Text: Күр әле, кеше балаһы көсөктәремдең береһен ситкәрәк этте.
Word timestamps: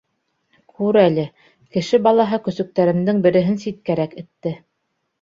Күр 0.79 0.97
әле, 1.01 1.25
кеше 1.77 2.01
балаһы 2.09 2.41
көсөктәремдең 2.49 3.23
береһен 3.29 3.63
ситкәрәк 3.69 4.21
этте. 4.27 4.61